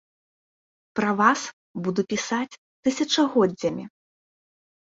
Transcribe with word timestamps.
Пра 0.99 1.11
вас 1.19 1.41
буду 1.87 2.01
пісаць 2.13 2.59
тысячагоддзямі. 2.89 3.85